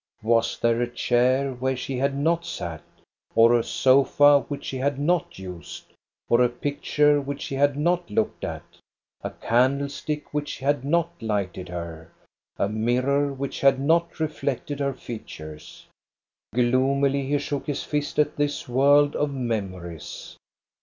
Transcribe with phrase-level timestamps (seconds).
[0.23, 2.81] Was there a chair where she had not sat,
[3.35, 5.93] or a sofa which she had not used,
[6.27, 8.63] or a picture which she had not looked at,
[9.23, 12.09] a candlestick which had not lighted her,
[12.57, 15.85] a mirror which had not reflected her features?
[16.55, 20.35] Gloomily he shook his fist at this world of memories.